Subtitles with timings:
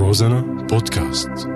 [0.00, 1.28] روزانا بودكاست.
[1.28, 1.46] بعدك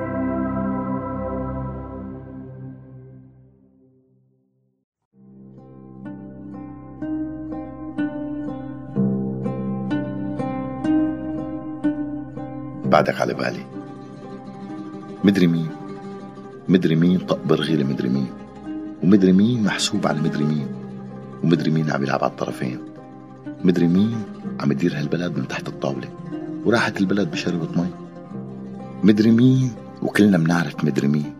[13.20, 13.66] على بالي
[15.24, 15.68] مدري مين.
[16.68, 18.26] مدري مين طق برغي مدري مين.
[19.02, 20.68] ومدري مين محسوب على مدري مين.
[21.44, 22.78] ومدري مين عم يلعب على الطرفين.
[23.64, 24.22] مدري مين
[24.60, 26.08] عم يدير هالبلد من تحت الطاولة.
[26.64, 28.03] وراحت البلد بشربة مي.
[29.04, 29.72] مدري مين
[30.02, 31.32] وكلنا بنعرف مدري مين.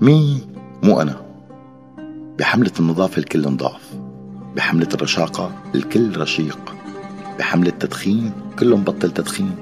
[0.00, 0.40] مين؟
[0.82, 1.20] مو أنا.
[2.38, 3.94] بحملة النظافة الكل انضاف
[4.56, 6.74] بحملة الرشاقة الكل رشيق.
[7.38, 9.54] بحملة التدخين كله مبطل تدخين.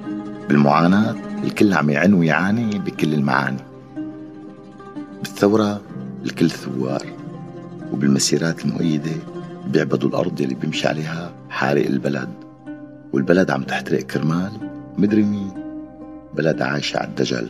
[0.48, 1.14] بالمعاناة
[1.44, 3.62] الكل عم يعن ويعاني بكل المعاني.
[5.18, 5.80] بالثورة
[6.24, 7.06] الكل ثوار.
[7.92, 9.12] وبالمسيرات المؤيدة
[9.66, 12.28] بيعبدوا الأرض اللي بيمشي عليها حارق البلد.
[13.12, 14.52] والبلد عم تحترق كرمال
[14.98, 15.57] مدري مين.
[16.36, 17.48] بلد عايشة على الدجل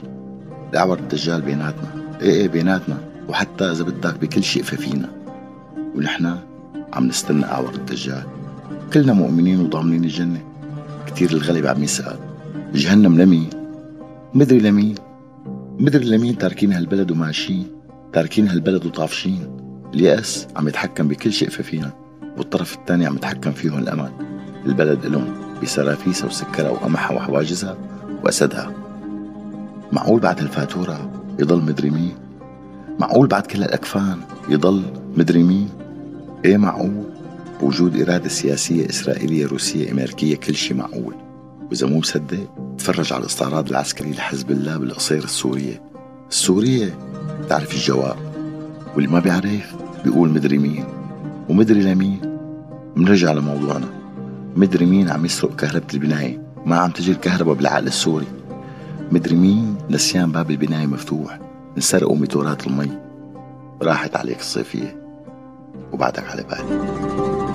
[0.73, 1.89] دعوة الدجال بيناتنا.
[2.21, 2.97] إيه إيه بيناتنا.
[3.29, 5.09] وحتى إذا بدك بكل شيء ففينا.
[5.97, 6.37] ونحن
[6.93, 8.23] عم نستنى أعور الدجال.
[8.93, 10.43] كلنا مؤمنين وضامنين الجنة.
[11.06, 12.17] كتير الغلب عم يسأل.
[12.75, 13.51] جهنم لمين؟
[14.34, 14.95] مدري لمين؟
[15.79, 17.67] مدري لمين تاركين هالبلد وماشيين؟
[18.12, 19.56] تاركين هالبلد وطافشين؟
[19.95, 21.93] اليأس عم يتحكم بكل شيء فينا
[22.37, 24.11] والطرف الثاني عم يتحكم فيهم الأمل.
[24.67, 27.77] البلد إلهم بسرافيسها وسكرها وقمحها وحواجزها.
[28.29, 28.73] وأسدها.
[29.93, 32.15] معقول بعد هالفاتورة يضل مدري مين؟
[32.98, 34.83] معقول بعد كل هالأكفان يضل
[35.17, 35.69] مدري مين؟
[36.45, 37.05] إيه معقول؟
[37.61, 41.15] بوجود إرادة سياسية إسرائيلية روسية أمريكية كل شيء معقول.
[41.71, 45.83] وإذا مو مصدق تفرج على الاستعراض العسكري لحزب الله بالقصير السورية.
[46.31, 46.99] السورية
[47.49, 48.17] تعرف الجواب.
[48.95, 50.84] واللي ما بيعرف بيقول مدري مين.
[51.49, 52.39] ومدري لمين؟
[52.97, 53.89] منرجع لموضوعنا.
[54.56, 56.48] مدري مين عم يسرق كهربة البناية.
[56.69, 58.27] ما عم تجي الكهرباء بالعقل السوري.
[59.13, 61.39] مدري مين؟ نسيان باب البناية مفتوح.
[61.77, 62.91] انسرقوا ميتورات المي.
[63.83, 65.03] راحت عليك الصيفية.
[65.93, 67.47] وبعدك على بالي.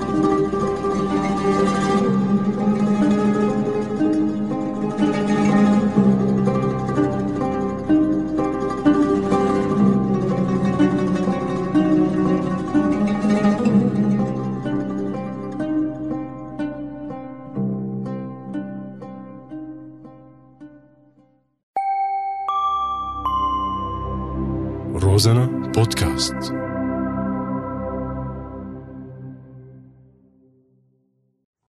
[25.04, 26.34] روزانا بودكاست